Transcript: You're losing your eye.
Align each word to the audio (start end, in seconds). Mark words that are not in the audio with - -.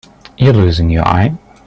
You're 0.35 0.53
losing 0.53 0.89
your 0.89 1.07
eye. 1.07 1.37